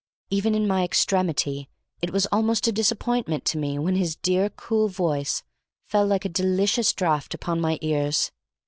Even 0.31 0.55
in 0.55 0.65
my 0.67 0.83
extremity 0.83 1.69
it 2.01 2.09
was 2.11 2.25
almost 2.31 2.65
a 2.67 2.71
disappointment 2.71 3.45
to 3.45 3.59
me 3.59 3.77
when 3.77 3.97
his 3.97 4.15
dear, 4.15 4.49
cool 4.49 4.87
voice 4.87 5.43
fell 5.85 6.07
like 6.07 6.25
a 6.25 6.29
delicious 6.29 6.91
draught 6.91 7.35
upon 7.35 7.61
my 7.61 7.77
ears. 7.83 8.31